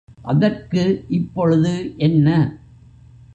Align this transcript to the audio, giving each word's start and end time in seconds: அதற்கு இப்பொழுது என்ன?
அதற்கு 0.25 0.83
இப்பொழுது 1.09 1.73
என்ன? 1.97 2.27